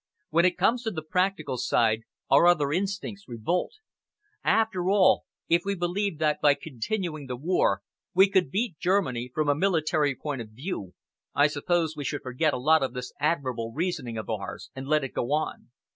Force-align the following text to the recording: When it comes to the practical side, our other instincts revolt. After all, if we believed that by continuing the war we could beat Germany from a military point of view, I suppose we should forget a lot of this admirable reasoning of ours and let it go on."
When 0.31 0.45
it 0.45 0.57
comes 0.57 0.81
to 0.81 0.89
the 0.89 1.03
practical 1.03 1.57
side, 1.59 2.05
our 2.27 2.47
other 2.47 2.71
instincts 2.73 3.27
revolt. 3.27 3.73
After 4.43 4.89
all, 4.89 5.25
if 5.47 5.61
we 5.63 5.75
believed 5.75 6.17
that 6.17 6.41
by 6.41 6.55
continuing 6.55 7.27
the 7.27 7.35
war 7.35 7.83
we 8.15 8.27
could 8.27 8.49
beat 8.49 8.79
Germany 8.79 9.29
from 9.31 9.47
a 9.47 9.53
military 9.53 10.15
point 10.15 10.41
of 10.41 10.49
view, 10.49 10.95
I 11.35 11.45
suppose 11.45 11.95
we 11.95 12.03
should 12.03 12.23
forget 12.23 12.51
a 12.51 12.57
lot 12.57 12.81
of 12.81 12.93
this 12.95 13.13
admirable 13.19 13.73
reasoning 13.75 14.17
of 14.17 14.27
ours 14.27 14.71
and 14.75 14.87
let 14.87 15.03
it 15.03 15.13
go 15.13 15.31
on." 15.33 15.69